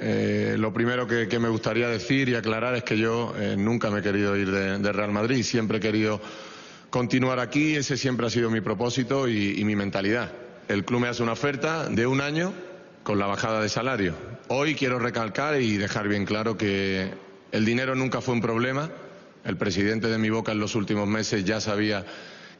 [0.00, 4.00] Eh, lo primero que, me gustaría decir y aclarar es que yo eh, nunca me
[4.00, 6.20] he querido ir de, Real Madrid, siempre he querido
[6.90, 10.32] continuar aquí, ese siempre ha sido mi propósito y, mi mentalidad.
[10.68, 12.52] El club me hace una oferta de un año
[13.02, 14.14] con la bajada de salario.
[14.48, 17.10] Hoy quiero recalcar y dejar bien claro que
[17.52, 18.90] el dinero nunca fue un problema.
[19.44, 22.04] El presidente de mi boca en los últimos meses ya sabía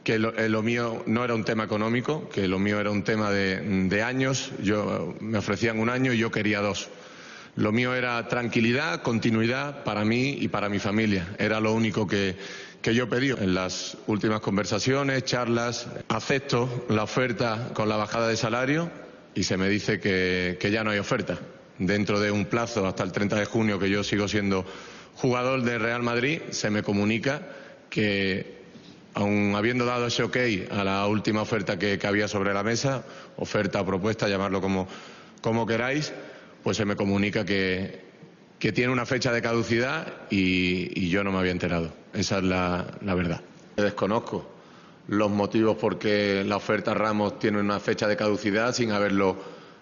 [0.03, 3.59] que lo, mío no era un tema económico, que lo mío era un tema de,
[3.89, 4.51] de años.
[4.63, 6.89] Yo, me ofrecían un año y yo quería dos.
[7.57, 11.27] Lo mío era tranquilidad, continuidad para mí y para mi familia.
[11.39, 12.35] Era lo único que,
[12.83, 15.87] que yo pedí en las últimas conversaciones, charlas.
[16.07, 18.91] Acepto la oferta con la bajada de salario
[19.33, 21.39] y se me dice que, que ya no hay oferta.
[21.79, 24.63] Dentro de un plazo hasta el 30 de junio que yo sigo siendo
[25.15, 27.41] jugador de Real Madrid, se me comunica
[27.89, 28.55] que
[29.15, 30.37] aun habiendo dado ese ok
[30.69, 33.03] a la última oferta que, que había sobre la mesa,
[33.35, 34.87] oferta, propuesta, llamarlo como,
[35.41, 36.13] como queráis,
[36.67, 38.01] pues se me comunica que,
[38.59, 41.93] tiene una fecha de caducidad y, yo no me había enterado.
[42.13, 43.39] Esa es la, verdad.
[43.77, 44.45] Desconozco
[45.07, 49.37] los motivos por qué la oferta Ramos tiene una fecha de caducidad sin haberlo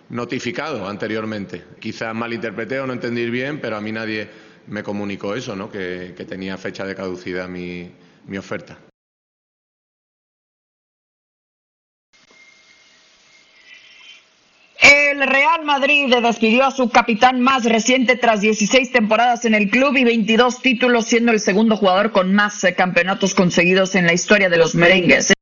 [0.09, 1.63] notificado anteriormente.
[1.80, 4.30] Quizás malinterpreté o no entendí bien, pero a mí nadie
[4.67, 5.72] me comunicó eso, ¿no?
[5.72, 7.89] que, tenía fecha de caducidad mi
[8.38, 8.78] oferta.
[14.86, 19.97] El Real Madrid despidió a su capitán más reciente tras 16 temporadas en el club
[19.97, 24.47] y 22 títulos, siendo el segundo jugador con más eh, campeonatos conseguidos en la historia
[24.47, 25.36] de los merengues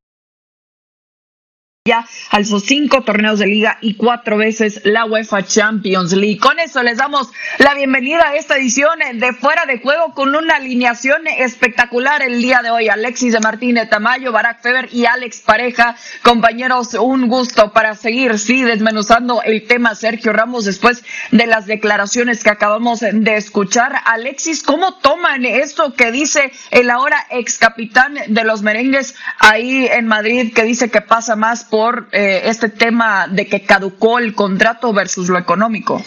[1.86, 6.38] ya alzó cinco torneos de liga y cuatro veces la UEFA Champions League.
[6.38, 10.56] Con eso les damos la bienvenida a esta edición de Fuera de Juego con una
[10.56, 12.88] alineación espectacular el día de hoy.
[12.88, 15.94] Alexis de Martínez Tamayo, Barack Feber y Alex Pareja.
[16.22, 22.42] Compañeros, un gusto para seguir, sí, desmenuzando el tema Sergio Ramos después de las declaraciones
[22.42, 23.92] que acabamos de escuchar.
[24.06, 30.06] Alexis, ¿cómo toman esto que dice el ahora ex capitán de los merengues ahí en
[30.06, 34.92] Madrid que dice que pasa más por eh, este tema de que caducó el contrato
[34.92, 36.00] versus lo económico.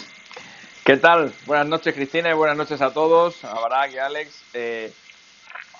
[0.82, 1.30] ¿Qué tal?
[1.44, 4.44] Buenas noches, Cristina, y buenas noches a todos, a Barack y Alex.
[4.54, 4.90] Eh,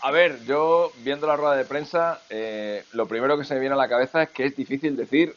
[0.02, 3.76] a ver, yo viendo la rueda de prensa, eh, lo primero que se me viene
[3.76, 5.34] a la cabeza es que es difícil decir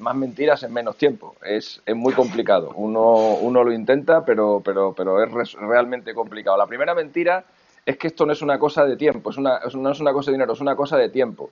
[0.00, 1.36] más mentiras en menos tiempo.
[1.42, 2.72] Es, es muy complicado.
[2.74, 6.58] Uno, uno lo intenta, pero, pero, pero es realmente complicado.
[6.58, 7.42] La primera mentira
[7.86, 10.30] es que esto no es una cosa de tiempo, es una, no es una cosa
[10.30, 11.48] de dinero, es una cosa de tiempo.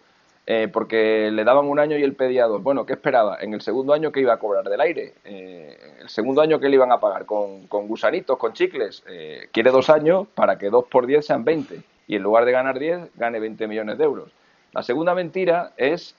[0.48, 2.62] Eh, porque le daban un año y él pedía dos.
[2.62, 3.38] Bueno, ¿qué esperaba?
[3.40, 6.68] En el segundo año que iba a cobrar del aire, eh, el segundo año que
[6.68, 10.84] le iban a pagar con, gusanitos, con chicles, eh, quiere dos años para que dos
[10.84, 14.30] por diez sean 20 y en lugar de ganar 10 gane 20 millones de euros.
[14.72, 16.14] La segunda mentira es,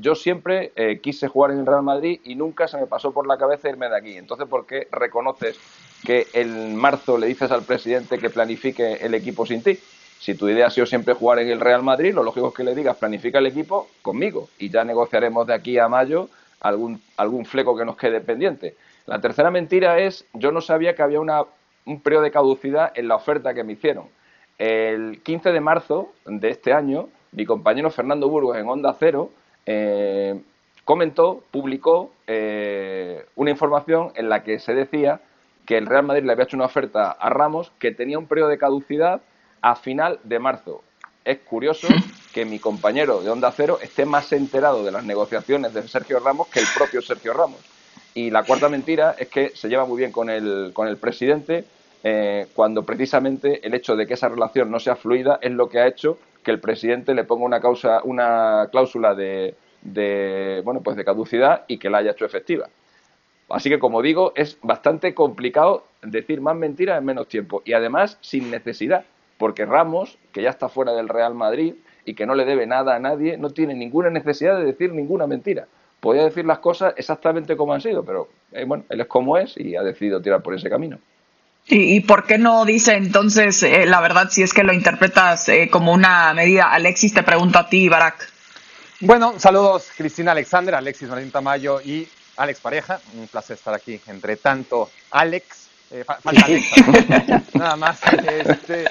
[0.00, 0.70] yo siempre
[1.02, 3.88] quise jugar en el Real Madrid y nunca se me pasó por la cabeza irme
[3.88, 4.16] de aquí.
[4.16, 5.58] Entonces, ¿por qué reconoces
[6.06, 9.80] que en marzo le dices al presidente que planifique el equipo sin ti?
[10.18, 12.64] Si tu idea ha sido siempre jugar en el Real Madrid, lo lógico es que
[12.64, 16.28] le digas planifica el equipo conmigo y ya negociaremos de aquí a mayo
[16.60, 18.74] algún, algún fleco que nos quede pendiente.
[19.06, 21.44] La tercera mentira es yo no sabía que había una,
[21.86, 24.06] un periodo de caducidad en la oferta que me hicieron.
[24.58, 29.30] El 15 de marzo de este año, mi compañero Fernando Burgos en Onda Cero
[29.66, 30.40] eh,
[30.84, 35.20] comentó, publicó eh, una información en la que se decía
[35.64, 38.48] que el Real Madrid le había hecho una oferta a Ramos que tenía un periodo
[38.48, 39.20] de caducidad
[39.60, 40.82] a final de marzo.
[41.24, 41.88] Es curioso
[42.32, 46.48] que mi compañero de Onda Cero esté más enterado de las negociaciones de Sergio Ramos
[46.48, 47.60] que el propio Sergio Ramos.
[48.14, 51.64] Y la cuarta mentira es que se lleva muy bien con el, con el presidente
[52.02, 55.80] eh, cuando precisamente el hecho de que esa relación no sea fluida es lo que
[55.80, 60.96] ha hecho que el presidente le ponga una, causa, una cláusula de, de, bueno, pues
[60.96, 62.68] de caducidad y que la haya hecho efectiva.
[63.48, 68.18] Así que, como digo, es bastante complicado decir más mentiras en menos tiempo y además
[68.20, 69.04] sin necesidad
[69.38, 72.96] porque Ramos, que ya está fuera del Real Madrid y que no le debe nada
[72.96, 75.66] a nadie, no tiene ninguna necesidad de decir ninguna mentira.
[76.00, 79.56] Podía decir las cosas exactamente como han sido, pero eh, bueno, él es como es
[79.56, 80.98] y ha decidido tirar por ese camino.
[81.70, 85.68] ¿Y, por qué no dice entonces eh, la verdad si es que lo interpretas eh,
[85.70, 86.72] como una medida?
[86.72, 88.32] Alexis, te pregunto a ti, Barak.
[89.00, 92.08] Bueno, saludos Cristina Alexander, Alexis Martín Tamayo y
[92.38, 93.00] Alex Pareja.
[93.18, 94.00] Un placer estar aquí.
[94.06, 95.67] Entre tanto, Alex,
[96.04, 98.00] falta Alex, nada más.
[98.12, 98.84] Este,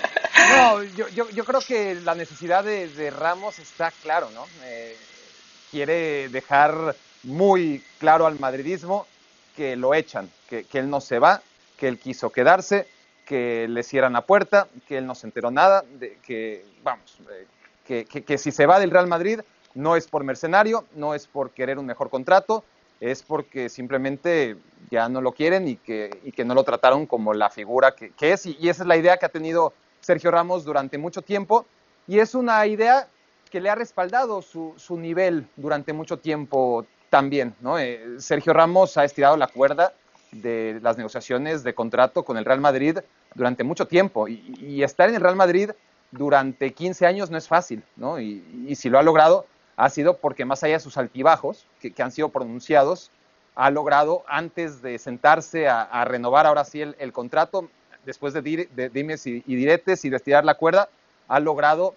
[0.55, 4.45] no, yo, yo, yo, creo que la necesidad de, Ramos está claro, ¿no?
[4.63, 4.95] Eh,
[5.71, 9.05] quiere dejar muy claro al madridismo
[9.55, 11.41] que lo echan, que, él no se va,
[11.77, 12.88] que él quiso quedarse,
[13.25, 18.05] que le cierran la puerta, que él no se enteró nada, de, que, vamos, eh,
[18.05, 19.41] que, que, si se va del Real Madrid
[19.73, 22.63] no es por mercenario, no es por querer un mejor contrato,
[22.99, 24.57] es porque simplemente
[24.89, 28.11] ya no lo quieren y que, y que no lo trataron como la figura que,
[28.19, 28.45] es.
[28.45, 31.65] Y, esa es la idea que ha tenido Sergio Ramos durante mucho tiempo.
[32.07, 33.07] Y es una idea
[33.51, 37.53] que le ha respaldado su, su nivel durante mucho tiempo también.
[37.61, 37.77] ¿no?
[37.77, 39.94] Eh, Sergio Ramos ha estirado la cuerda
[40.31, 42.99] de las negociaciones de contrato con el Real Madrid
[43.33, 44.27] durante mucho tiempo.
[44.27, 45.71] Y, estar en el Real Madrid
[46.11, 47.83] durante 15 años no es fácil.
[47.95, 48.19] ¿no?
[48.19, 49.45] Y si lo ha logrado,
[49.77, 53.12] ha sido porque más allá de sus altibajos, que, han sido pronunciados,
[53.56, 57.69] ha logrado, antes de sentarse a, renovar ahora sí el, contrato,
[58.03, 58.41] después de,
[58.91, 60.89] dimes y, diretes y de estirar la cuerda,
[61.27, 61.95] ha logrado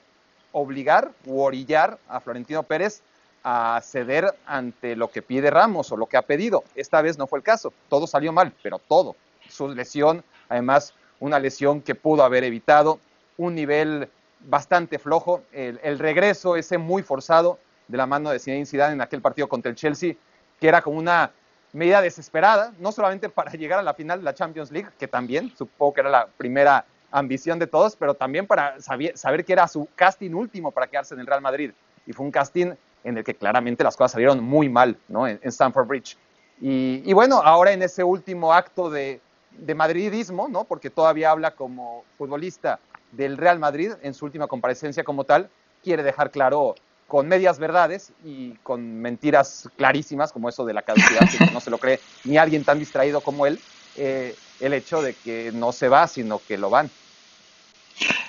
[0.53, 3.03] obligar u orillar a Florentino Pérez
[3.45, 6.65] a ceder ante lo que pide Ramos o lo que ha pedido.
[6.75, 9.17] Esta vez no fue el caso, todo salió mal, pero todo.
[9.49, 13.01] Su lesión, además, una lesión que pudo haber evitado,
[13.39, 14.11] un nivel
[14.41, 17.59] bastante flojo, el, el regreso ese muy forzado,
[17.91, 20.15] de la mano de Zinedine Zidane en aquel partido contra el Chelsea,
[20.59, 21.33] que era como una
[21.73, 25.53] medida desesperada, no solamente para llegar a la final de la Champions League, que también
[25.57, 29.89] supongo que era la primera ambición de todos, pero también para saber, que era su
[29.97, 31.73] casting último para quedarse en el Real Madrid.
[32.07, 32.73] Y fue un casting
[33.03, 35.27] en el que claramente las cosas salieron muy mal ¿no?
[35.27, 36.17] en, Stamford Bridge.
[36.61, 39.21] Y, bueno, ahora en ese último acto de,
[39.53, 40.65] de madridismo, ¿no?
[40.65, 42.79] porque todavía habla como futbolista
[43.13, 45.49] del Real Madrid en su última comparecencia como tal,
[45.83, 46.75] quiere dejar claro
[47.11, 51.69] con medias verdades y con mentiras clarísimas, como eso de la caducidad, que no se
[51.69, 53.59] lo cree ni alguien tan distraído como él,
[53.97, 56.89] eh, el hecho de que no se va, sino que lo van.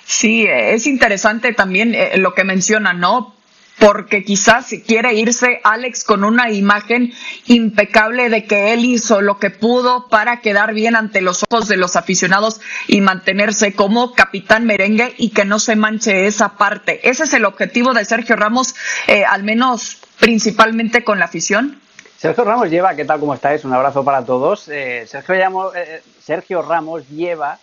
[0.04, 3.36] Sí, es interesante también eh, lo que menciona, ¿no?
[3.82, 7.12] Porque quizás quiere irse Alex con una imagen
[7.46, 11.76] impecable de que él hizo lo que pudo para quedar bien ante los ojos de
[11.76, 17.08] los aficionados y mantenerse como capitán merengue y que no se manche esa parte.
[17.08, 18.76] Ese es el objetivo de Sergio Ramos,
[19.08, 21.80] eh, al menos principalmente con la afición.
[22.16, 23.18] Sergio Ramos lleva, ¿qué tal?
[23.18, 23.64] ¿Cómo estáis?
[23.64, 24.68] Un abrazo para todos.
[24.68, 27.58] Eh, Sergio, eh, Sergio, Ramos lleva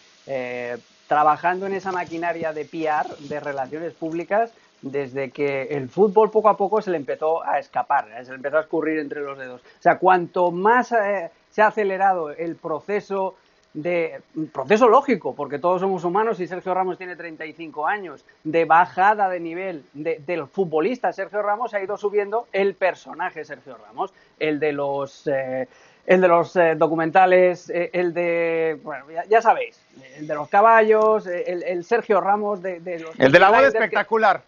[1.08, 6.58] trabajando en esa maquinaria de PR, de relaciones públicas, desde que el fútbol poco a
[6.58, 8.24] poco se le empezó a escapar, ¿eh?
[8.24, 9.62] se le empezó a escurrir entre los dedos.
[9.62, 13.36] O sea, cuanto más eh, se ha acelerado el proceso
[13.74, 14.20] de
[14.52, 19.40] proceso lógico, porque todos somos humanos y Sergio Ramos tiene 35 años, de bajada de
[19.40, 25.28] nivel del futbolista Sergio Ramos ha ido subiendo el personaje Sergio Ramos, el de los
[25.28, 25.68] eh,
[26.08, 29.80] el de los documentales, el de, bueno, ya, sabéis,
[30.18, 33.20] el de los caballos, el, Sergio Ramos de, los...
[33.20, 34.42] El de la voz espectacular.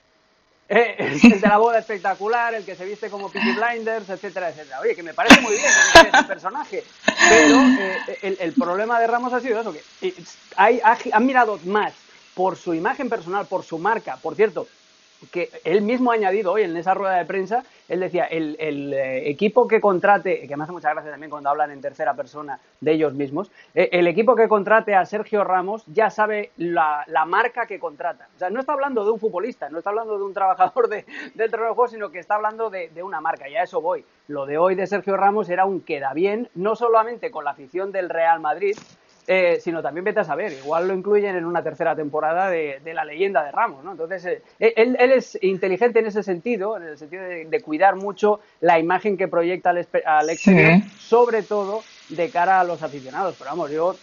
[0.97, 4.79] El de la boda espectacular, el que se viste como Peaky Blinders, etcétera, etcétera.
[4.79, 7.57] Oye, que me parece muy bien que ese personaje, pero
[8.21, 10.13] eh, el, problema de Ramos ha sido eso, que eh,
[10.55, 10.79] hay,
[11.11, 11.91] han mirado más
[12.33, 14.15] por su imagen personal, por su marca.
[14.15, 14.65] Por cierto,
[15.31, 19.29] que él mismo ha añadido hoy en esa rueda de prensa, él decía, el, eh,
[19.29, 22.93] equipo que contrate, que me hace mucha gracia también cuando hablan en tercera persona de
[22.93, 27.79] ellos mismos, eh, el equipo que contrate a Sergio Ramos ya sabe la, marca que
[27.79, 28.27] contrata.
[28.35, 31.05] O sea, no está hablando de un futbolista, no está hablando de un trabajador de,
[31.35, 34.03] del terreno juego, sino que está hablando de, de una marca, y a eso voy.
[34.27, 37.91] Lo de hoy de Sergio Ramos era un queda bien, no solamente con la afición
[37.91, 38.75] del Real Madrid,
[39.27, 43.05] eh, sino también vete a saber, igual lo incluyen en una tercera temporada de, la
[43.05, 43.91] leyenda de Ramos, ¿no?
[43.91, 44.25] Entonces,
[44.59, 49.17] eh, él, es inteligente en ese sentido, en el sentido de, cuidar mucho la imagen
[49.17, 53.35] que proyecta al, exterior, sobre todo de cara a los aficionados.
[53.37, 53.95] Pero vamos, yo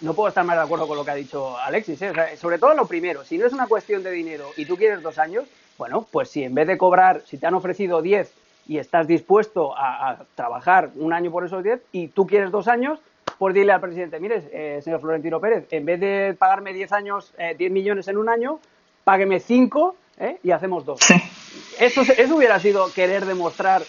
[0.00, 2.12] no puedo estar más de acuerdo con lo que ha dicho Alexis, ¿eh?
[2.36, 5.18] sobre todo lo primero, si no es una cuestión de dinero y tú quieres dos
[5.18, 5.44] años,
[5.76, 8.32] bueno, pues si en vez de cobrar, si te han ofrecido diez
[8.66, 12.68] y estás dispuesto a, a trabajar un año por esos diez y tú quieres dos
[12.68, 13.00] años,
[13.40, 17.32] por decirle al presidente, mire, eh, señor Florentino Pérez, en vez de pagarme 10 años,
[17.38, 18.60] 10 eh, millones en un año,
[19.02, 20.36] págueme 5 ¿eh?
[20.42, 21.00] y hacemos dos.
[21.78, 23.82] Eso, eso hubiera sido querer demostrar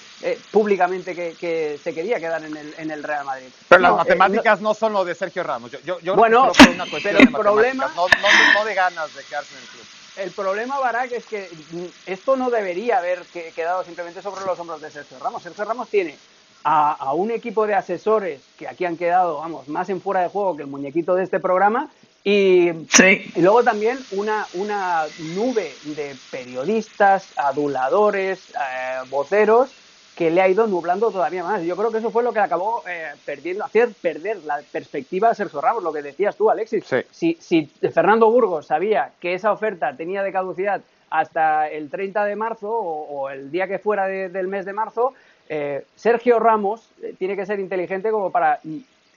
[0.51, 3.49] públicamente que, se quería quedar en el, en el Real Madrid.
[3.67, 5.69] Pero las matemáticas no, son lo de Sergio Ramos.
[5.83, 7.91] Yo, yo, bueno, una pero el problema...
[7.93, 9.83] No, no, de ganas de quedarse en el club.
[10.15, 14.79] El problema, Barak, es que mm, esto no debería haber quedado simplemente sobre los hombros
[14.79, 15.43] de Sergio Ramos.
[15.43, 16.17] Sergio Ramos tiene
[16.63, 20.55] a, un equipo de asesores que aquí han quedado, vamos, más en fuera de juego
[20.55, 21.89] que el muñequito de este programa.
[22.23, 29.71] Y, y luego también una, una nube de periodistas, aduladores, eh, voceros,
[30.15, 31.63] que le ha ido nublando todavía más.
[31.63, 35.35] Yo creo que eso fue lo que acabó eh, perdiendo, hacer perder la perspectiva de
[35.35, 36.83] Sergio Ramos, lo que decías tú, Alexis.
[37.09, 42.35] Si, si Fernando Burgos sabía que esa oferta tenía de caducidad hasta el 30 de
[42.35, 45.13] marzo o, el día que fuera del mes de marzo,
[45.53, 48.61] eh, Sergio Ramos eh, tiene que ser inteligente como para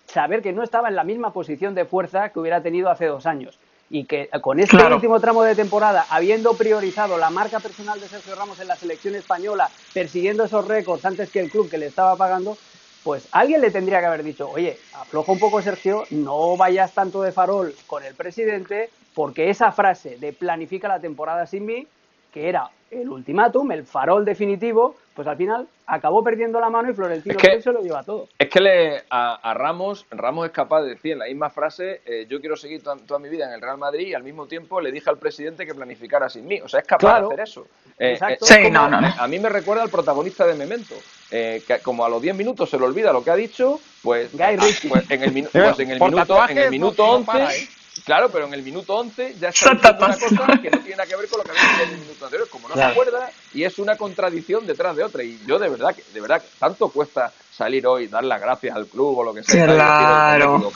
[0.08, 3.24] saber que no estaba en la misma posición de fuerza que hubiera tenido hace dos
[3.24, 3.56] años.
[3.88, 8.34] Y que con este último tramo de temporada, habiendo priorizado la marca personal de Sergio
[8.34, 12.16] Ramos en la selección española, persiguiendo esos récords antes que el club que le estaba
[12.16, 12.58] pagando,
[13.04, 17.22] pues alguien le tendría que haber dicho, oye, afloja un poco Sergio, no vayas tanto
[17.22, 21.86] de farol con el presidente, porque esa frase de planifica la temporada sin mí,
[22.34, 26.94] que era el ultimátum, el farol definitivo, pues al final acabó perdiendo la mano y
[26.94, 28.28] Florentino se lo lleva todo.
[28.36, 32.26] Es que le, a, Ramos, Ramos es capaz de decir en la misma frase, eh,
[32.28, 34.90] yo quiero seguir toda, mi vida en el Real Madrid y al mismo tiempo le
[34.90, 36.60] dije al presidente que planificara sin mí.
[36.60, 37.66] O sea, es capaz de hacer eso.
[38.00, 40.96] Eh, eh, sí, no, no, A mí me recuerda al protagonista de Memento,
[41.30, 44.56] que como a los 10 minutos se le olvida lo que ha dicho, pues, Guy
[44.88, 47.83] pues en el, pues en el minuto, en el minuto 11...
[48.04, 51.16] Claro, pero en el minuto 11 ya está una cosa que no tiene nada que
[51.16, 53.64] ver con lo que había dicho en el minuto anterior, como no se acuerda, y
[53.64, 55.22] es una contradicción detrás de otra.
[55.22, 59.18] Y yo de verdad, de verdad, tanto cuesta salir hoy, dar las gracias al club
[59.18, 59.66] o lo que sea.
[59.66, 60.72] Claro.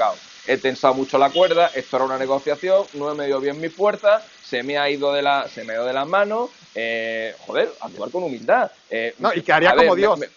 [0.46, 4.22] He tensado mucho la cuerda, esto era una negociación, no he medido bien mis puertas,
[4.42, 7.70] se me ha ido de la, se me ha ido de las manos, eh, joder,
[7.80, 8.70] actuar con humildad.
[8.88, 10.18] Eh, no, y que haría como Dios.
[10.18, 10.28] Me,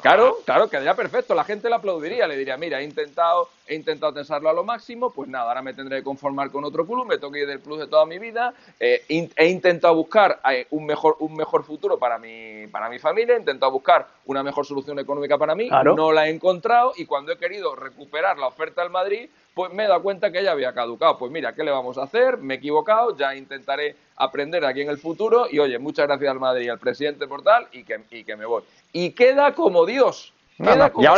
[0.00, 1.34] claro, claro, quedaría perfecto.
[1.34, 5.10] La gente le aplaudiría, le diría, mira, he intentado, he intentado tensarlo a lo máximo,
[5.10, 7.60] pues nada, ahora me tendré que conformar con otro club, me tengo que ir del
[7.60, 8.54] club de toda mi vida.
[8.78, 13.34] Eh, he intentado buscar eh, un mejor, un mejor futuro para mi, para mi familia,
[13.34, 17.32] he intentado buscar una mejor solución económica para mí, no la he encontrado y cuando
[17.32, 20.74] he querido recuperar la oferta del Madrid, pues me he dado cuenta que ya había
[20.74, 21.16] caducado.
[21.16, 22.36] Pues mira, ¿qué le vamos a hacer?
[22.36, 26.38] Me he equivocado, ya intentaré aprender aquí en el futuro y oye, muchas gracias al
[26.38, 28.64] Madrid y al presidente por tal y que, y que me voy.
[28.92, 30.34] Y queda como Dios.
[30.58, 31.14] Queda como,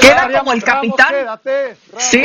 [0.00, 1.14] queda como el capitán.
[1.98, 2.22] sí,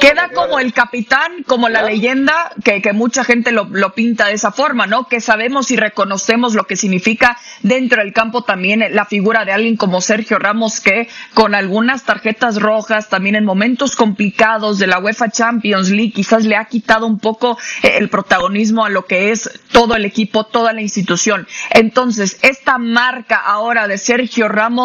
[0.00, 4.32] queda como el capitán, como la leyenda, que, que mucha gente lo, lo, pinta de
[4.32, 5.06] esa forma, ¿no?
[5.06, 9.76] Que sabemos y reconocemos lo que significa dentro del campo también la figura de alguien
[9.76, 15.28] como Sergio Ramos, que con algunas tarjetas rojas, también en momentos complicados de la UEFA
[15.28, 19.50] Champions League, quizás le ha quitado un poco eh, el protagonismo a lo que es
[19.70, 21.46] todo el equipo, toda la institución.
[21.70, 24.77] Entonces, esta marca ahora de Sergio Ramos,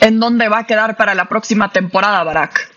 [0.00, 2.70] en dónde va a quedar para la próxima temporada, Barak.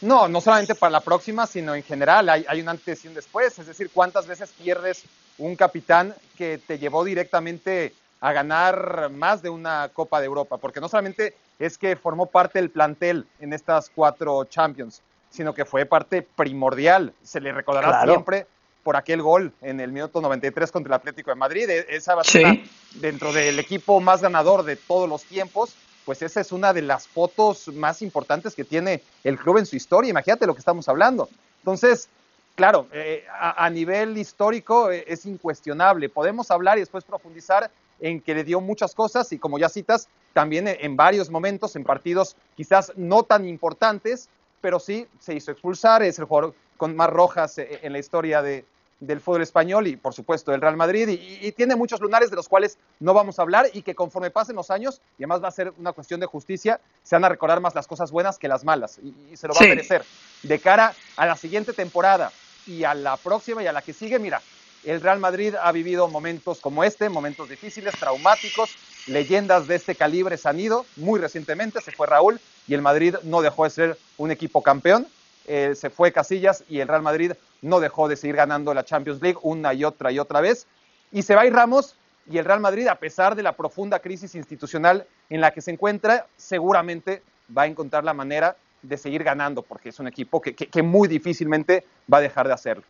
[0.00, 2.28] No, no solamente para la próxima, sino en general.
[2.28, 3.58] Hay, hay un antes y un después.
[3.58, 5.04] Es decir, ¿cuántas veces pierdes
[5.38, 10.56] un capitán que te llevó directamente a ganar más de una Copa de Europa?
[10.56, 15.64] Porque no solamente es que formó parte del plantel en estas cuatro Champions, sino que
[15.64, 17.12] fue parte primordial.
[17.22, 18.46] Se le recordará siempre
[18.82, 21.70] por aquel gol en el minuto 93 contra el Atlético de Madrid.
[21.70, 22.60] E, esa va a ser
[22.94, 27.06] dentro del equipo más ganador de todos los tiempos pues esa es una de las
[27.06, 30.10] fotos más importantes que tiene el club en su historia.
[30.10, 31.28] Imagínate lo que estamos hablando.
[31.58, 32.08] Entonces,
[32.54, 36.08] claro, eh, a, nivel histórico eh, es incuestionable.
[36.08, 40.08] Podemos hablar y después profundizar en que le dio muchas cosas y como ya citas,
[40.32, 44.28] también en varios momentos, en partidos quizás no tan importantes,
[44.60, 48.42] pero sí se hizo expulsar, es el jugador con más rojas eh, en la historia
[48.42, 48.64] de,
[49.02, 51.08] del fútbol español y por supuesto del Real Madrid.
[51.08, 54.56] Y, tiene muchos lunares de los cuales no vamos a hablar y que conforme pasen
[54.56, 57.60] los años, y además va a ser una cuestión de justicia, se van a recordar
[57.60, 58.98] más las cosas buenas que las malas.
[58.98, 60.04] Y, se lo va a merecer.
[60.42, 62.32] De cara a la siguiente temporada
[62.66, 64.40] y a la próxima y a la que sigue, mira,
[64.84, 70.36] el Real Madrid ha vivido momentos como este, momentos difíciles, traumáticos, leyendas de este calibre
[70.36, 73.98] se han ido, muy recientemente se fue Raúl y el Madrid no dejó de ser
[74.16, 75.06] un equipo campeón,
[75.46, 79.22] eh, se fue Casillas y el Real Madrid no dejó de seguir ganando la Champions
[79.22, 80.66] League una y otra y otra vez.
[81.10, 81.96] Y se va ir Ramos
[82.30, 85.70] y el Real Madrid, a pesar de la profunda crisis institucional en la que se
[85.72, 87.22] encuentra, seguramente
[87.56, 91.84] va a encontrar la manera de seguir ganando, porque es un equipo que muy difícilmente
[92.12, 92.84] va a dejar de hacerlo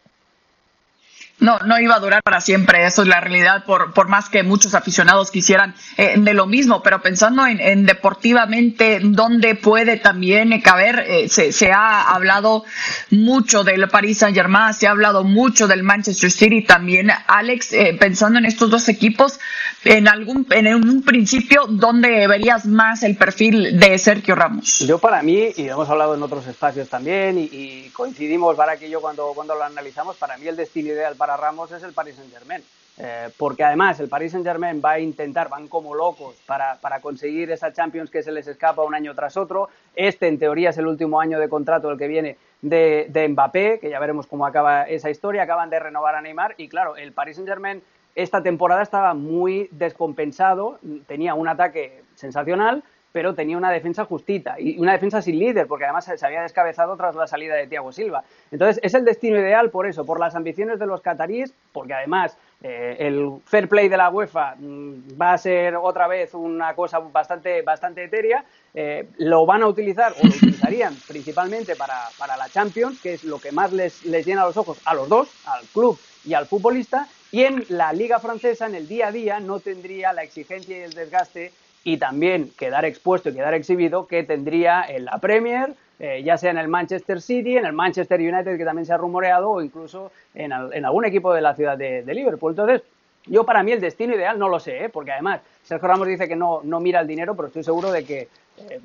[1.43, 4.45] no, no iba a durar para siempre, eso es la realidad, por, por más que
[4.45, 11.05] muchos aficionados quisieran eh, de lo mismo, pero pensando en, deportivamente, dónde puede también caber,
[11.07, 12.65] eh, se, se, ha hablado
[13.11, 17.11] mucho del Paris Saint Germain, se ha hablado mucho del Manchester City también.
[17.27, 19.41] Alex, eh, pensando en estos dos equipos,
[19.85, 24.81] en algún, en un principio, ¿dónde verías más el perfil de Sergio Ramos?
[24.81, 29.01] Yo para mí, y hemos hablado en otros espacios también, y, coincidimos, para que yo
[29.01, 32.33] cuando, cuando lo analizamos, para mí el destino ideal para Ramos es el Paris Saint
[32.33, 32.63] Germain.
[32.99, 37.01] Eh, porque además el Paris Saint Germain va a intentar, van como locos para, para,
[37.01, 39.71] conseguir esa Champions que se les escapa un año tras otro.
[39.97, 43.79] Este en teoría es el último año de contrato el que viene de, de Mbappé,
[43.81, 45.43] que ya veremos cómo acaba esa historia.
[45.43, 47.83] Acaban de renovar a Neymar y claro, el Paris Saint Germain
[48.15, 54.79] esta temporada estaba muy descompensado, tenía un ataque sensacional, pero tenía una defensa justita y
[54.79, 58.25] una defensa sin líder, porque además se había descabezado tras la salida de Thiago Silva.
[58.51, 62.39] Entonces, es el destino ideal por eso, por las ambiciones de los cataríes, porque además
[62.63, 66.99] eh, el fair play de la UEFA mm, va a ser otra vez una cosa
[67.01, 68.45] bastante, bastante etérea.
[68.75, 73.25] Eh, lo van a utilizar o lo utilizarían principalmente para, para la Champions, que es
[73.25, 76.47] lo que más les, les llena los ojos a los dos, al club y al
[76.47, 77.07] futbolista.
[77.33, 80.83] Y en la liga francesa, en el día a día, no tendría la exigencia y
[80.83, 81.51] el desgaste
[81.83, 86.51] y también quedar expuesto y quedar exhibido que tendría en la Premier, eh, ya sea
[86.51, 90.13] en el Manchester City, en el Manchester United, que también se ha rumoreado, o incluso
[90.35, 92.53] en, algún equipo de la ciudad de, Liverpool.
[92.53, 92.83] Entonces,
[93.25, 94.89] yo para mí el destino ideal no lo sé, ¿eh?
[94.91, 98.05] porque además Sergio Ramos dice que no, no mira el dinero, pero estoy seguro de
[98.05, 98.81] que eh,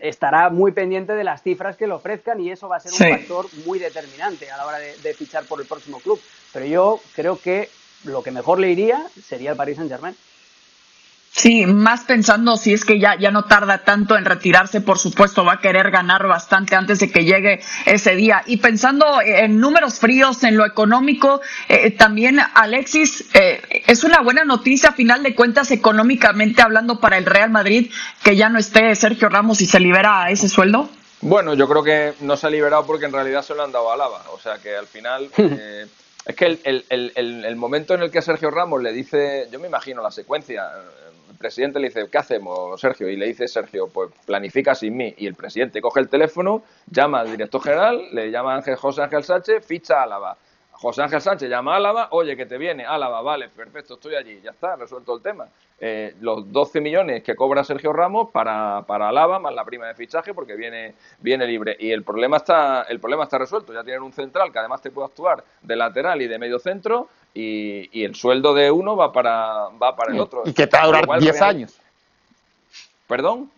[0.00, 3.18] estará muy pendiente de las cifras que le ofrezcan y eso va a ser un
[3.18, 6.18] factor muy determinante a la hora de, de, fichar por el próximo club.
[6.52, 7.68] Pero yo creo que
[8.04, 10.16] lo que mejor le iría sería el Paris Saint Germain.
[11.30, 15.44] Sí, más pensando si es que ya, ya no tarda tanto en retirarse, por supuesto,
[15.44, 18.42] va a querer ganar bastante antes de que llegue ese día.
[18.46, 24.44] Y pensando en números fríos, en lo económico, eh, también Alexis, eh, es una buena
[24.44, 27.92] noticia, a final de cuentas, económicamente hablando para el Real Madrid,
[28.24, 30.88] que ya no esté Sergio Ramos y se libera ese sueldo.
[31.20, 33.92] Bueno, yo creo que no se ha liberado porque en realidad se lo han dado
[33.92, 34.24] a Lava.
[34.32, 35.30] O sea que al final.
[35.38, 35.86] Eh,
[36.28, 39.58] es que el, el, el, el, momento en el que Sergio Ramos le dice, yo
[39.58, 40.70] me imagino la secuencia,
[41.38, 43.08] presidente le dice, ¿qué hacemos, Sergio?
[43.08, 45.14] Y le dice Sergio, pues planifica sin mí.
[45.16, 49.24] Y el presidente coge el teléfono, llama al director general, le llama Ángel José Ángel
[49.24, 50.36] Sánchez, ficha a Álava.
[50.80, 54.40] José Ángel Sánchez llama a Álava, oye, que te viene, Álava, vale, perfecto, estoy allí,
[54.40, 55.48] ya está, resuelto el tema.
[55.80, 59.94] Eh, los 12 millones que cobra Sergio Ramos para, para Álava, más la prima de
[59.94, 61.76] fichaje, porque viene, viene libre.
[61.80, 64.92] Y el problema, está, el problema está resuelto, ya tienen un central que además te
[64.92, 69.12] puede actuar de lateral y de medio centro, y, y el sueldo de uno va
[69.12, 70.42] para, va para el otro.
[70.44, 71.80] Y que te va a durar 10 años.
[73.08, 73.50] ¿Perdón?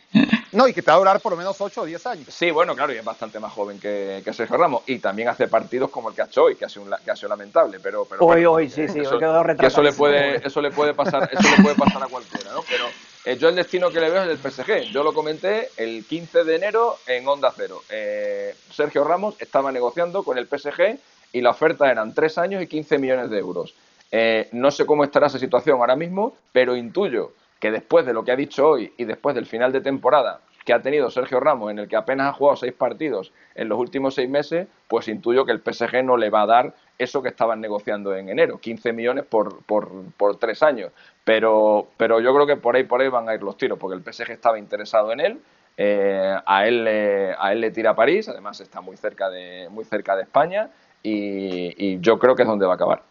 [0.52, 2.26] No, y que te va a durar por lo menos 8 o 10 años.
[2.28, 4.83] Sí, bueno, claro, y es bastante más joven que, que Sergio Ramos.
[4.87, 7.11] Y también hace partidos como el que ha hecho hoy, que ha sido, un, que
[7.11, 7.78] ha sido lamentable.
[7.80, 11.30] Pero, pero hoy, hoy, sí, sí, eso, quedó eso le puede, eso le puede pasar,
[11.33, 12.62] eso le puede pasar a cualquiera, ¿no?
[12.69, 12.87] Pero
[13.25, 14.90] eh, yo el destino que le veo es el PSG.
[14.92, 17.83] Yo lo comenté el 15 de enero en Onda Cero.
[17.88, 20.99] Eh, Sergio Ramos estaba negociando con el PSG
[21.33, 23.75] y la oferta eran 3 años y 15 millones de euros.
[24.11, 28.24] Eh, no sé cómo estará esa situación ahora mismo, pero intuyo que después de lo
[28.24, 31.70] que ha dicho hoy y después del final de temporada que ha tenido Sergio Ramos,
[31.70, 35.46] en el que apenas ha jugado seis partidos en los últimos seis meses, pues intuyo
[35.46, 38.92] que el PSG no le va a dar eso que estaban negociando en enero, 15
[38.92, 40.92] millones por, por, por tres años.
[41.25, 43.96] Pero, pero yo creo que por ahí por ahí van a ir los tiros, porque
[43.96, 45.40] el PSG estaba interesado en él,
[45.78, 49.84] eh, a, él le, a él le tira París, además está muy cerca de, muy
[49.84, 50.70] cerca de España,
[51.02, 53.09] y yo creo que es donde va a acabar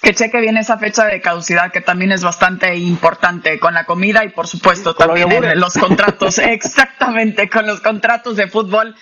[0.00, 4.24] que cheque bien esa fecha de caducidad, que también es bastante importante con la comida
[4.24, 8.94] y por supuesto también en los contratos, exactamente, con los contratos de fútbol.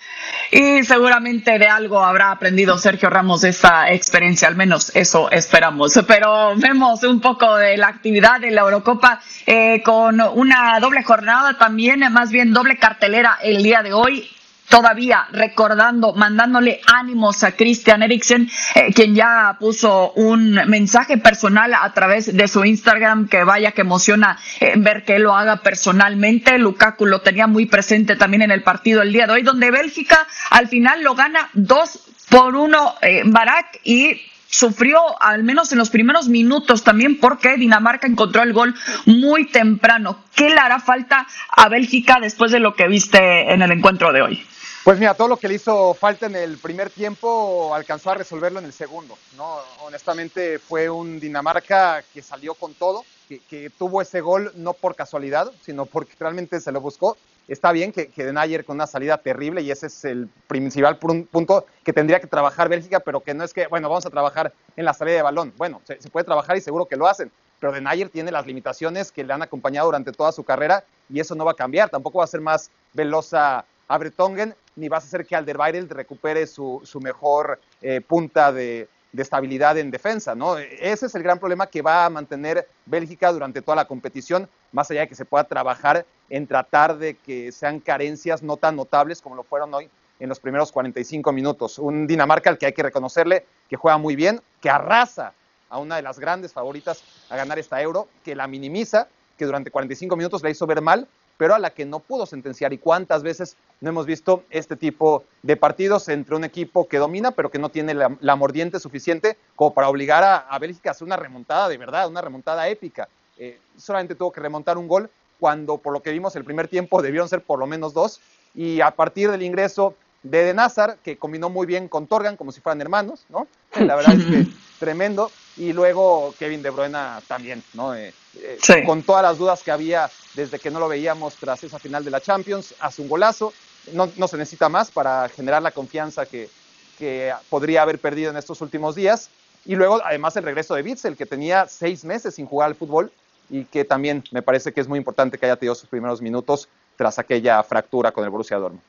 [0.51, 5.99] Y seguramente de algo habrá aprendido Sergio Ramos de esta experiencia, al menos eso esperamos.
[6.07, 11.59] Pero vemos un poco de la actividad de la Eurocopa eh, con una doble jornada
[11.59, 14.31] también, más bien doble cartelera el día de hoy
[14.69, 21.93] todavía recordando, mandándole ánimos a Christian Eriksen, eh, quien ya puso un mensaje personal a
[21.93, 26.59] través de su Instagram, que vaya que emociona eh, ver que lo haga personalmente.
[26.59, 30.27] Lukaku lo tenía muy presente también en el partido el día de hoy, donde Bélgica
[30.51, 35.91] al final lo gana dos por uno eh, Barak y sufrió al menos en los
[35.91, 38.75] primeros minutos también porque Dinamarca encontró el gol
[39.05, 40.25] muy temprano.
[40.35, 44.23] ¿Qué le hará falta a Bélgica después de lo que viste en el encuentro de
[44.23, 44.47] hoy?
[44.87, 48.61] Pues mira, todo lo que le hizo falta en el primer tiempo alcanzó a resolverlo
[48.61, 49.19] en el segundo.
[49.37, 49.59] ¿no?
[49.81, 55.51] Honestamente fue un Dinamarca que salió con todo, que, tuvo ese gol no por casualidad,
[55.61, 57.17] sino porque realmente se lo buscó.
[57.49, 61.67] Está bien que, que Denayer con una salida terrible y ese es el principal punto
[61.83, 64.85] que tendría que trabajar Bélgica, pero que no es que, bueno, vamos a trabajar en
[64.85, 65.53] la salida de balón.
[65.57, 69.25] Bueno, se, puede trabajar y seguro que lo hacen, pero Denayer tiene las limitaciones que
[69.25, 71.91] le han acompañado durante toda su carrera y eso no va a cambiar.
[71.91, 76.47] Tampoco va a ser más velosa a Bretongen, ni vas a hacer que Alderweireld recupere
[76.47, 80.35] su, mejor eh, punta de, de, estabilidad en defensa.
[80.81, 84.91] Ese es el gran problema que va a mantener Bélgica durante toda la competición, más
[84.91, 89.23] allá de que se pueda trabajar en tratar de que sean carencias no tan notables
[89.23, 91.79] como lo fueron hoy en los primeros 45 minutos.
[91.79, 95.33] Un Dinamarca al que hay que reconocerle que juega muy bien, que arrasa
[95.69, 99.71] a una de las grandes favoritas a ganar esta euro, que la minimiza, que durante
[99.71, 102.73] 45 minutos la hizo ver mal, pero a la que no pudo sentenciar.
[102.73, 107.33] ¿Y cuántas veces no hemos visto este tipo de partidos entre un equipo que domina,
[107.33, 111.17] pero que no tiene la, mordiente suficiente como para obligar a, Bélgica a hacer una
[111.17, 113.09] remontada de verdad, una remontada épica?
[113.39, 117.03] Eh, solamente tuvo que remontar un gol cuando, por lo que vimos el primer tiempo,
[117.03, 118.21] debieron ser por lo menos dos.
[118.55, 122.53] Y a partir del ingreso de De Nazar, que combinó muy bien con Torgan, como
[122.53, 123.47] si fueran hermanos, ¿no?
[123.79, 124.47] La verdad es que
[124.79, 125.31] tremendo.
[125.57, 127.95] Y luego Kevin De Bruyne también, ¿no?
[127.95, 131.79] Eh, eh, con todas las dudas que había desde que no lo veíamos tras esa
[131.79, 133.53] final de la Champions, hace un golazo,
[133.93, 136.51] no, no se necesita más para generar la confianza que,
[136.99, 139.31] que, podría haber perdido en estos últimos días.
[139.65, 143.11] Y luego, además, el regreso de Witzel, que tenía seis meses sin jugar al fútbol
[143.49, 146.69] y que también me parece que es muy importante que haya tenido sus primeros minutos
[146.97, 148.83] tras aquella fractura con el Borussia Dortmund.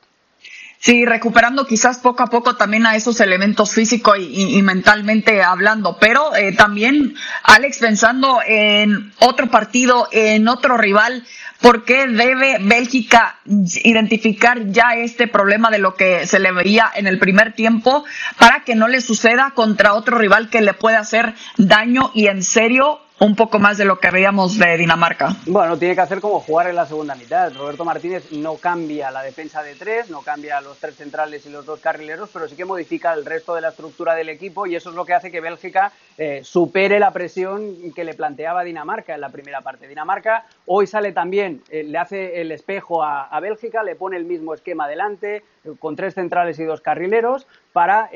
[0.80, 6.36] Sí, recuperando quizás poco a poco también a esos elementos físico y, mentalmente hablando, pero
[6.36, 11.24] eh, también Alex pensando en otro partido, en otro rival,
[11.60, 13.40] ¿por qué debe Bélgica
[13.82, 18.04] identificar ya este problema de lo que se le veía en el primer tiempo
[18.38, 22.44] para que no le suceda contra otro rival que le puede hacer daño y en
[22.44, 25.34] serio un poco más de lo que veíamos de Dinamarca.
[25.46, 27.52] Bueno, tiene que hacer como jugar en la segunda mitad.
[27.52, 31.66] Roberto Martínez no cambia la defensa de tres, no cambia los tres centrales y los
[31.66, 34.90] dos carrileros, pero sí que modifica el resto de la estructura del equipo y eso
[34.90, 39.20] es lo que hace que Bélgica eh, supere la presión que le planteaba Dinamarca en
[39.20, 39.88] la primera parte.
[39.88, 44.54] Dinamarca hoy sale también, eh, le hace el espejo a, Bélgica, le pone el mismo
[44.54, 48.10] esquema adelante, eh, con tres centrales y dos carrileros, para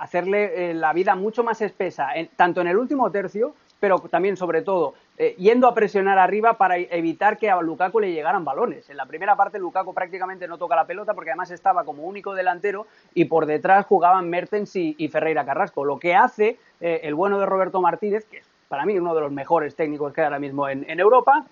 [0.00, 4.94] hacerle la vida mucho más espesa, tanto en el último tercio pero también, sobre todo,
[5.18, 8.88] eh, yendo a presionar arriba para evitar que a Lukaku le llegaran balones.
[8.88, 12.32] En la primera parte, Lukaku prácticamente no toca la pelota porque además estaba como único
[12.32, 15.84] delantero y por detrás jugaban Mertens y, Ferreira Carrasco.
[15.84, 19.20] Lo que hace eh, el bueno de Roberto Martínez, que es para mí uno de
[19.20, 21.44] los mejores técnicos que hay ahora mismo en, Europa,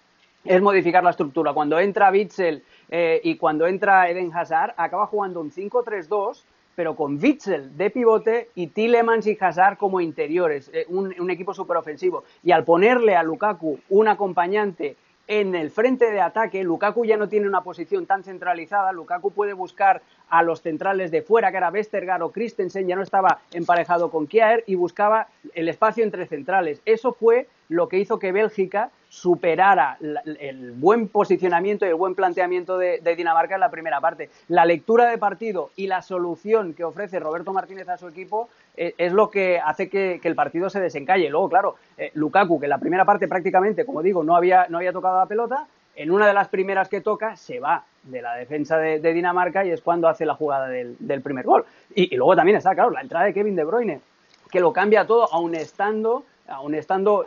[0.45, 1.53] es modificar la estructura.
[1.53, 6.45] Cuando entra Witzel eh, y cuando entra Eden Hazard, acaba jugando un 5-3-2
[6.81, 12.25] pero con Witzel de pivote y Tillemans y Hazard como interiores, eh, un, equipo superofensivo.
[12.43, 17.29] Y al ponerle a Lukaku un acompañante en el frente de ataque, Lukaku ya no
[17.29, 21.69] tiene una posición tan centralizada, Lukaku puede buscar a los centrales de fuera, que era
[21.69, 26.81] Westergaard o Christensen, ya no estaba emparejado con Kjaer y buscaba el espacio entre centrales.
[26.87, 32.79] Eso fue lo que hizo que Bélgica superara el buen posicionamiento y el buen planteamiento
[32.79, 34.29] de, Dinamarca en la primera parte.
[34.49, 38.95] La lectura de partido y la solución que ofrece Roberto Martínez a su equipo eh,
[38.99, 41.31] es lo que hace que, el partido se desencalle.
[41.31, 45.19] Luego, claro, eh, Lukaku, que en la primera parte prácticamente, como digo, no había, tocado
[45.19, 49.13] la pelota, en una de las primeras que toca se va de la defensa de,
[49.13, 51.65] Dinamarca y es cuando hace la jugada del, primer gol.
[51.95, 54.01] Y, y, luego también está, claro, la entrada de Kevin De Bruyne,
[54.51, 57.25] que lo cambia todo, aun estando aún estando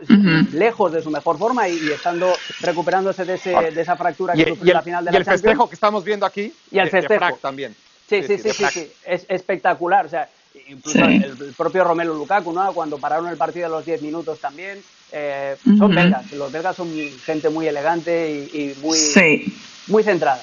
[0.52, 4.82] lejos de su mejor forma y, estando recuperándose de, esa fractura que sufrió en la
[4.82, 6.52] final de la Y el festejo que estamos viendo aquí.
[6.70, 7.38] Y el festejo.
[7.40, 7.74] también.
[8.08, 10.06] Sí, sí, sí, sí, es espectacular.
[10.06, 10.28] O sea,
[10.68, 12.72] incluso el, propio Romelu Lukaku, ¿no?
[12.72, 14.78] Cuando pararon el partido a los 10 minutos también.
[15.10, 16.32] Eh, son belgas.
[16.32, 16.92] Los belgas son
[17.24, 18.98] gente muy elegante y, muy,
[19.86, 20.42] muy centrada.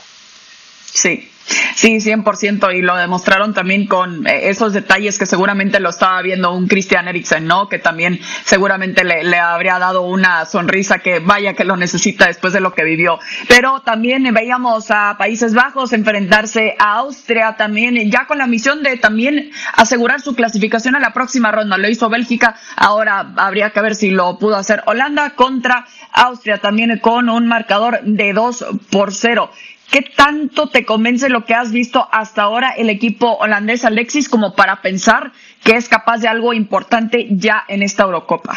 [0.93, 1.29] Sí,
[1.75, 6.53] sí, 100%, y lo demostraron también con eh, esos detalles que seguramente lo estaba viendo
[6.53, 7.69] un Christian Eriksen, ¿no?
[7.69, 12.51] Que también seguramente le, le, habría dado una sonrisa que vaya que lo necesita después
[12.51, 13.19] de lo que vivió.
[13.47, 18.97] Pero también veíamos a Países Bajos enfrentarse a Austria también, ya con la misión de
[18.97, 21.77] también asegurar su clasificación a la próxima ronda.
[21.77, 26.99] Lo hizo Bélgica, ahora habría que ver si lo pudo hacer Holanda contra Austria, también
[26.99, 29.49] con un marcador de 2 por 0.
[29.91, 34.55] ¿Qué tanto te convence lo que has visto hasta ahora el equipo holandés, Alexis, como
[34.55, 35.33] para pensar
[35.65, 38.55] que es capaz de algo importante ya en esta Eurocopa?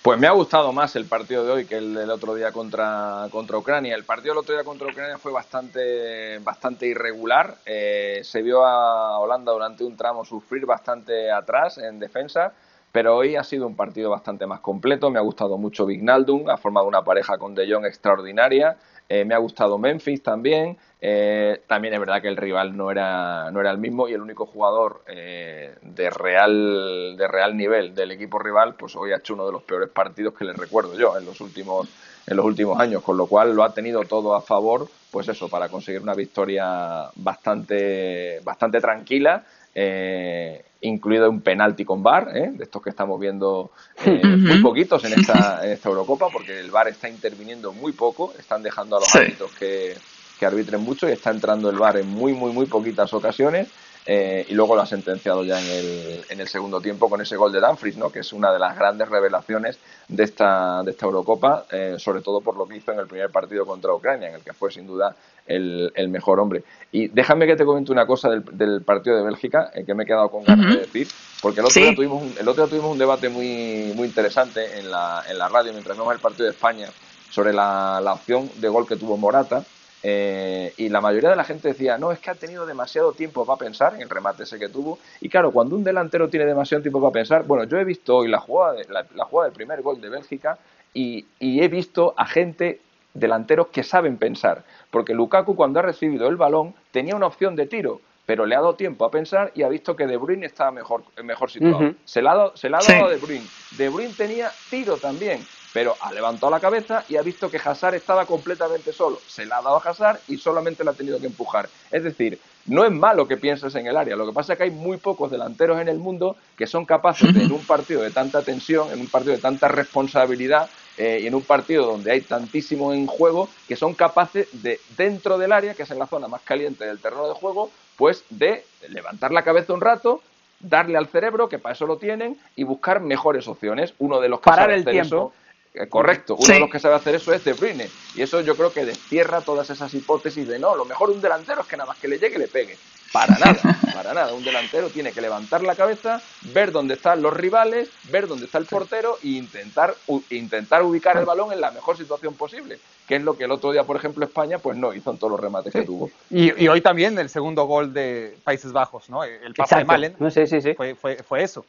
[0.00, 3.26] Pues me ha gustado más el partido de hoy que el del otro día contra,
[3.32, 3.96] contra Ucrania.
[3.96, 7.56] El partido del otro día contra Ucrania fue bastante, bastante irregular.
[7.66, 12.52] Eh, se vio a Holanda durante un tramo sufrir bastante atrás en defensa,
[12.92, 15.10] pero hoy ha sido un partido bastante más completo.
[15.10, 18.76] Me ha gustado mucho Vignaldum, ha formado una pareja con De Jong extraordinaria.
[19.12, 20.78] Eh, me ha gustado Memphis también.
[21.00, 24.20] Eh, también es verdad que el rival no era, no era el mismo y el
[24.20, 29.34] único jugador eh, de, real, de real nivel del equipo rival, pues hoy ha hecho
[29.34, 31.88] uno de los peores partidos que les recuerdo yo en los últimos,
[32.24, 35.48] en los últimos años, con lo cual lo ha tenido todo a favor, pues eso,
[35.48, 42.50] para conseguir una victoria bastante, bastante tranquila eh, incluido un penalti con VAR, ¿eh?
[42.52, 43.70] de estos que estamos viendo
[44.04, 48.62] eh, muy poquitos en esta, esta Eurocopa, porque el VAR está interviniendo muy poco, están
[48.62, 49.94] dejando a los árbitros que,
[50.38, 53.68] que arbitren mucho y está entrando el VAR en muy, muy, muy poquitas ocasiones.
[54.06, 57.36] Eh, y luego lo ha sentenciado ya en el, en el segundo tiempo con ese
[57.36, 58.10] gol de Danfries, ¿no?
[58.10, 62.40] que es una de las grandes revelaciones de esta, de esta Eurocopa, eh, sobre todo
[62.40, 64.86] por lo que hizo en el primer partido contra Ucrania, en el que fue sin
[64.86, 65.14] duda
[65.46, 66.64] el, el mejor hombre.
[66.90, 70.04] Y déjame que te comente una cosa del, del partido de Bélgica, eh, que me
[70.04, 71.06] he quedado con ganas de decir,
[71.42, 74.78] porque el otro, día tuvimos un, el otro día tuvimos un debate muy, muy interesante
[74.78, 76.88] en la, en la radio mientras vimos el partido de España
[77.30, 79.64] sobre la, la opción de gol que tuvo Morata
[80.02, 83.44] eh, y la mayoría de la gente decía, no, es que ha tenido demasiado tiempo
[83.44, 84.98] para pensar en el remate ese que tuvo.
[85.20, 88.28] Y claro, cuando un delantero tiene demasiado tiempo para pensar, bueno, yo he visto hoy
[88.28, 90.58] la jugada, la, jugada del primer gol de Bélgica
[90.94, 92.80] y, he visto a gente,
[93.12, 94.64] delanteros, que saben pensar.
[94.90, 98.60] Porque Lukaku cuando ha recibido el balón tenía una opción de tiro, pero le ha
[98.60, 101.94] dado tiempo a pensar y ha visto que De Bruyne estaba mejor, mejor situado.
[102.04, 103.46] Se la ha dado, se la ha dado a De Bruyne.
[103.76, 105.40] De Bruyne tenía tiro también
[105.72, 109.20] pero ha levantado la cabeza y ha visto que Hazard estaba completamente solo.
[109.26, 111.68] Se la ha dado a Hazard y solamente la ha tenido que empujar.
[111.90, 114.64] Es decir, no es malo que pienses en el área, lo que pasa es que
[114.64, 118.10] hay muy pocos delanteros en el mundo que son capaces de, en un partido de
[118.10, 122.20] tanta tensión, en un partido de tanta responsabilidad eh, y en un partido donde hay
[122.20, 126.28] tantísimo en juego, que son capaces de, dentro del área, que es en la zona
[126.28, 130.20] más caliente del terreno de juego, pues de levantar la cabeza un rato,
[130.60, 133.94] darle al cerebro, que para eso lo tienen, y buscar mejores opciones.
[133.98, 135.32] Uno de los que Parar el tiempo.
[135.34, 135.39] Eh,
[135.88, 137.88] correcto, uno de los que sabe hacer eso es De Bruyne.
[138.14, 141.62] Y eso yo creo que destierra todas esas hipótesis de no, lo mejor un delantero
[141.62, 142.76] es que nada más que le llegue le pegue.
[143.12, 143.58] Para nada,
[143.94, 144.34] para nada.
[144.34, 148.58] Un delantero tiene que levantar la cabeza, ver dónde están los rivales, ver dónde está
[148.58, 149.94] el portero e intentar,
[150.30, 152.78] intentar ubicar el balón en la mejor situación posible,
[153.08, 155.32] que es lo que el otro día, por ejemplo, España pues no hizo en todos
[155.32, 156.10] los remates que tuvo.
[156.30, 159.24] Y, hoy también el segundo gol de Países Bajos, ¿no?
[159.24, 160.74] El pase de Malen sí, sí, sí.
[160.74, 161.64] Fue, fue, fue eso.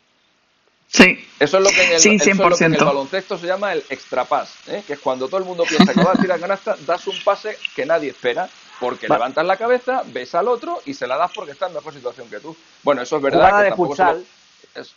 [0.91, 1.25] Sí.
[1.39, 4.83] Eso es lo que en el, baloncesto se llama el extra pass, ¿eh?
[4.85, 7.57] que es cuando todo el mundo piensa que va a tirar canasta, das un pase
[7.73, 8.49] que nadie espera,
[8.79, 11.93] porque levantas la cabeza, ves al otro y se la das porque está en mejor
[11.93, 12.55] situación que tú.
[12.83, 13.63] Bueno, eso es verdad.
[13.63, 14.21] que tampoco se lo,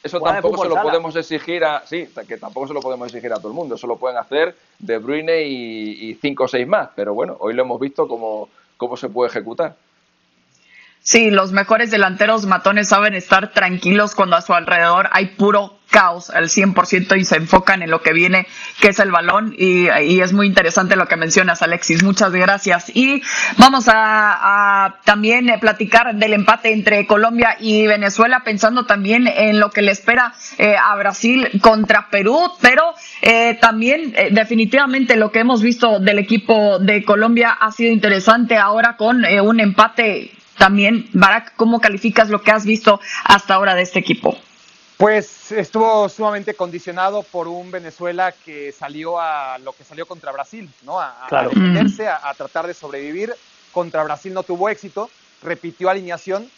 [0.03, 3.37] eso tampoco se lo podemos exigir a sí, que tampoco se lo podemos exigir a
[3.37, 3.77] todo el mundo.
[3.77, 6.91] Eso lo pueden hacer De Bruyne y, y cinco o seis más.
[6.97, 9.77] Pero bueno, hoy lo hemos visto cómo, cómo se puede ejecutar.
[11.07, 16.31] Sí, los mejores delanteros matones saben estar tranquilos cuando a su alrededor hay puro caos
[16.31, 18.47] al 100% y se enfocan en lo que viene,
[18.81, 19.55] que es el balón.
[19.57, 22.03] Y, es muy interesante lo que mencionas, Alexis.
[22.03, 22.91] Muchas gracias.
[22.95, 23.23] Y
[23.59, 29.71] vamos a, también eh, platicar del empate entre Colombia y Venezuela, pensando también en lo
[29.71, 35.61] que le espera eh, a Brasil contra Perú, pero eh, también definitivamente lo que hemos
[35.61, 41.81] visto del equipo de Colombia ha sido interesante ahora con un empate también, Barak, ¿cómo
[41.81, 44.37] calificas lo que has visto hasta ahora de este equipo?
[44.97, 50.71] Pues estuvo sumamente condicionado por un Venezuela que salió a lo que salió contra Brasil,
[50.83, 51.01] ¿no?
[51.01, 53.35] A, defenderse, a, tratar de sobrevivir.
[53.73, 55.11] Contra Brasil no tuvo éxito,
[55.43, 56.49] repitió alineación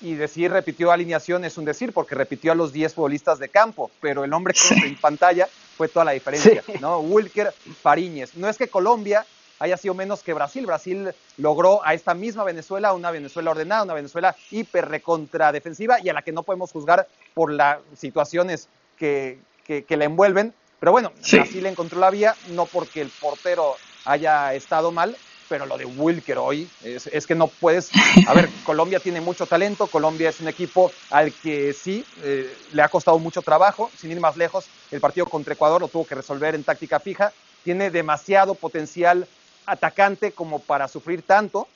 [0.00, 3.90] y decir repitió alineación es un decir porque repitió a los 10 futbolistas de campo,
[4.00, 6.98] pero el hombre que en pantalla fue toda la diferencia, ¿no?
[6.98, 8.34] Wilker Fariñez.
[8.34, 9.24] No es que Colombia
[9.60, 10.66] haya sido menos que Brasil.
[10.66, 16.08] Brasil logró a esta misma Venezuela, una Venezuela ordenada, una Venezuela hiper recontra defensiva y
[16.08, 18.68] a la que no podemos juzgar por las situaciones
[18.98, 20.52] que, que, la envuelven.
[20.80, 25.14] Pero bueno, Brasil encontró la vía, no porque el portero haya estado mal,
[25.48, 27.90] pero lo de Wilker hoy es, es, que no puedes.
[28.26, 32.82] A ver, Colombia tiene mucho talento, Colombia es un equipo al que sí eh, le
[32.82, 36.14] ha costado mucho trabajo, sin ir más lejos, el partido contra Ecuador lo tuvo que
[36.14, 39.26] resolver en táctica fija, tiene demasiado potencial
[39.70, 41.68] atacante como para sufrir tanto,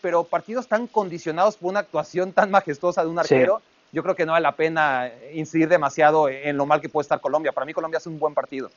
[0.00, 3.60] pero partidos tan condicionados por una actuación tan majestuosa de un arquero,
[3.92, 7.20] yo creo que no vale la pena incidir demasiado en lo mal que puede estar
[7.20, 7.52] Colombia.
[7.52, 8.70] Para mí Colombia hace un buen partido.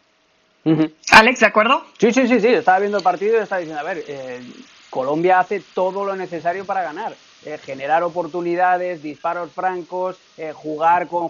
[1.12, 1.86] Alex, ¿de acuerdo?
[2.00, 4.42] Sí, sí, sí, sí, estaba viendo el partido y estaba diciendo, a ver, eh,
[4.90, 7.14] Colombia hace todo lo necesario para ganar.
[7.46, 11.28] Eh, generar oportunidades, disparos francos, eh, jugar con,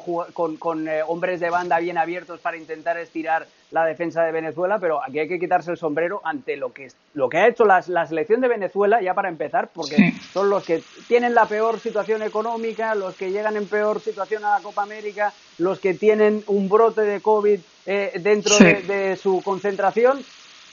[0.60, 5.04] con, eh, hombres de banda bien abiertos para intentar estirar la defensa de Venezuela, pero
[5.04, 8.42] aquí hay que quitarse el sombrero ante lo que, lo que ha hecho la, selección
[8.42, 13.16] de Venezuela, ya para empezar, porque son los que tienen la peor situación económica, los
[13.16, 17.22] que llegan en peor situación a la Copa América, los que tienen un brote de
[17.22, 17.60] COVID
[18.22, 20.24] dentro de, de su concentración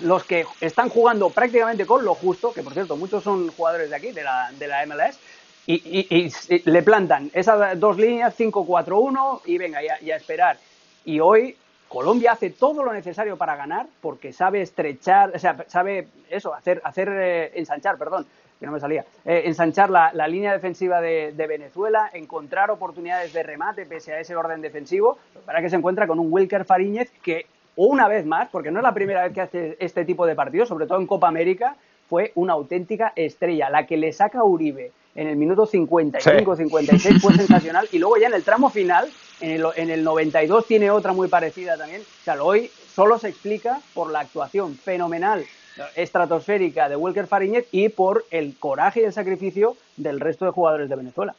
[0.02, 3.96] los que están jugando prácticamente con lo justo, que por cierto muchos son jugadores de
[3.96, 5.18] aquí, de la, de la MLS,
[5.74, 6.32] y,
[6.64, 10.58] le plantan esas dos líneas, 5-4-1, y venga, y a, esperar.
[11.04, 11.56] Y hoy
[11.88, 16.80] Colombia hace todo lo necesario para ganar porque sabe estrechar, o sea, sabe eso, hacer,
[16.84, 18.26] hacer eh, ensanchar, perdón,
[18.58, 23.86] que no me salía, eh, ensanchar la, línea defensiva de, Venezuela, encontrar oportunidades de remate
[23.86, 28.08] pese a ese orden defensivo, para que se encuentra con un Wilker Fariñez que una
[28.08, 30.86] vez más, porque no es la primera vez que hace este tipo de partidos, sobre
[30.86, 31.76] todo en Copa América,
[32.08, 37.34] fue una auténtica estrella, la que le saca Uribe en el minuto 55, 56 fue
[37.36, 37.88] sensacional.
[37.92, 41.28] Y luego ya en el tramo final, en el, en el 92 tiene otra muy
[41.28, 42.02] parecida también.
[42.02, 45.44] O sea, hoy solo se explica por la actuación fenomenal
[45.94, 50.88] estratosférica de Wilker Fariñez y por el coraje y el sacrificio del resto de jugadores
[50.88, 51.34] de Venezuela.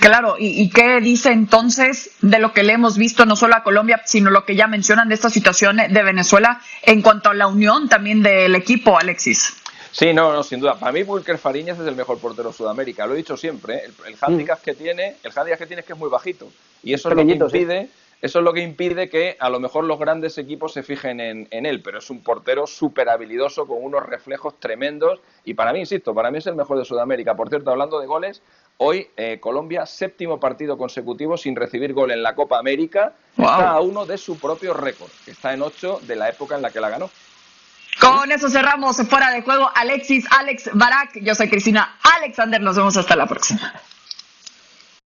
[0.00, 3.62] Claro, ¿y, ¿y, qué dice entonces de lo que le hemos visto no solo a
[3.62, 7.48] Colombia, sino lo que ya mencionan de esta situación de Venezuela en cuanto a la
[7.48, 9.56] unión también del equipo, Alexis?
[9.92, 10.74] Sí, no, no, sin duda.
[10.78, 13.06] Para mí, Wilker Fariñas es el mejor portero de Sudamérica.
[13.06, 13.76] Lo he dicho siempre.
[13.76, 13.82] ¿eh?
[13.86, 16.48] El, el handicap que tiene, el handicap que tiene es que es muy bajito.
[16.82, 17.88] Y eso es lo que impide.
[18.20, 21.46] Eso es lo que impide que a lo mejor los grandes equipos se fijen en,
[21.52, 25.78] en él, pero es un portero súper habilidoso con unos reflejos tremendos y para mí,
[25.78, 27.36] insisto, para mí es el mejor de Sudamérica.
[27.36, 28.42] Por cierto, hablando de goles,
[28.80, 33.46] Hoy eh, Colombia, séptimo partido consecutivo sin recibir gol en la Copa América, Wow.
[33.46, 36.62] está a uno de su propio récord, que está en ocho de la época en
[36.62, 37.10] la que la ganó.
[38.00, 39.70] Con eso cerramos fuera de juego.
[39.74, 41.18] Alexis, Alex, Barak.
[41.22, 42.60] Yo soy Cristina Alexander.
[42.60, 43.72] Nos vemos hasta la próxima.